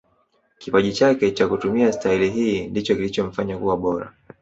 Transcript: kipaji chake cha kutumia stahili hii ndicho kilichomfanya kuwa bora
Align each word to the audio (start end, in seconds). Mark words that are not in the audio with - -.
kipaji 0.57 0.93
chake 0.93 1.31
cha 1.31 1.47
kutumia 1.47 1.91
stahili 1.93 2.29
hii 2.31 2.67
ndicho 2.67 2.95
kilichomfanya 2.95 3.57
kuwa 3.57 3.77
bora 3.77 4.13